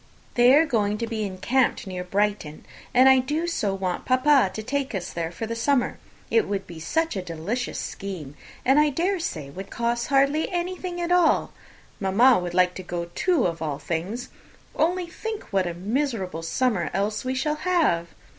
[0.33, 4.63] "They are going to be encamped near Brighton; and I do so want papa to
[4.63, 5.99] take us all there for the summer!
[6.31, 8.33] It would be such a delicious scheme,
[8.65, 11.53] and I dare say would hardly cost anything at all.
[11.99, 14.29] Mamma would like to go, too, of all things!
[14.75, 18.07] Only think what a miserable summer else we shall have!"